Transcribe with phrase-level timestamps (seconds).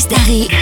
[0.00, 0.59] Chris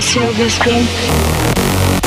[0.00, 1.97] silver screen.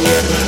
[0.00, 0.47] Yeah.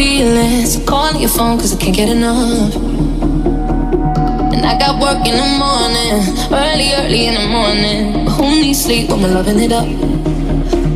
[0.00, 0.82] feelings.
[0.88, 2.74] Calling your phone cause I can't get enough.
[4.54, 6.14] And I got work in the morning,
[6.64, 8.24] early, early in the morning.
[8.24, 9.88] But who needs sleep when we're loving it up?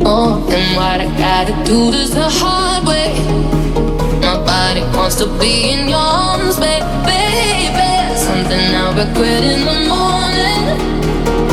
[0.09, 3.13] Oh, and what I gotta do this the hard way.
[4.25, 7.91] My body wants to be in your arms, baby, baby.
[8.27, 10.63] Something I'll regret in the morning.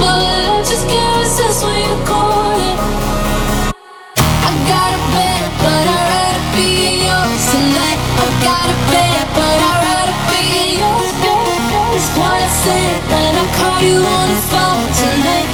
[0.00, 2.31] But I just can't resist when you call
[13.82, 15.51] you the phone tonight.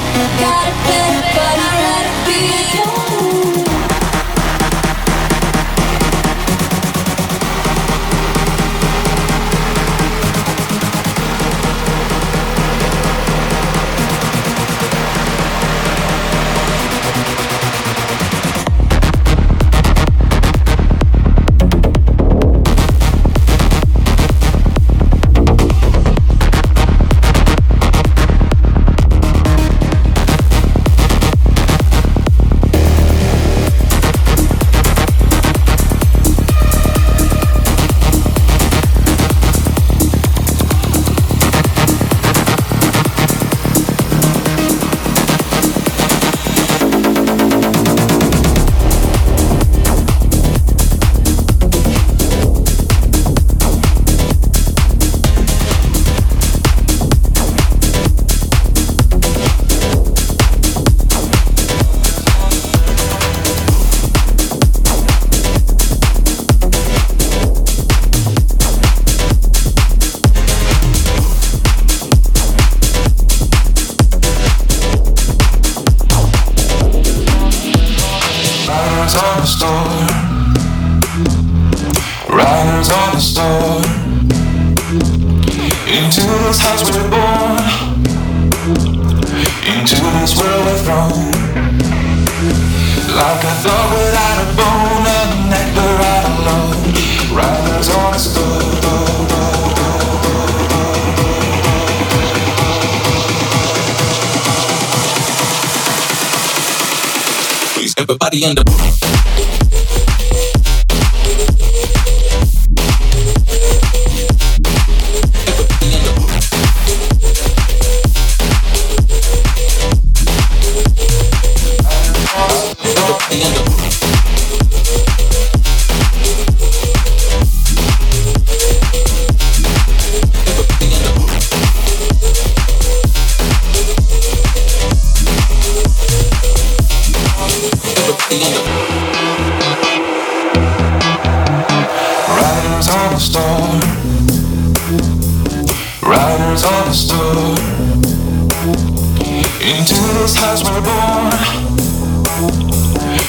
[149.69, 151.33] Into this house we're born.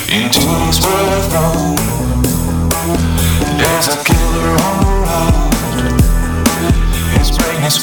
[0.08, 1.76] Into this world we're thrown.
[3.58, 5.50] There's a killer on the road.
[7.18, 7.76] His brain is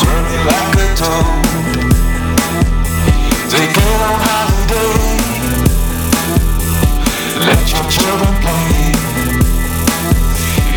[0.47, 1.43] like a toad.
[3.51, 4.95] Take it on holiday.
[7.45, 8.95] Let your children play.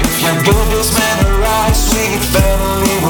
[0.03, 3.10] If you give this man a ride, sweet family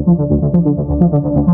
[0.00, 1.49] どこどこどこどこどこどこどこどこ?